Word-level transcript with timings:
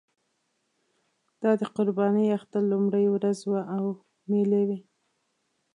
دا 1.41 1.51
د 1.61 1.63
قربانۍ 1.75 2.27
اختر 2.37 2.61
لومړۍ 2.71 3.05
ورځ 3.11 3.39
وه 3.49 3.61
او 3.75 3.85
مېلې 4.29 4.63
وې. 4.67 4.79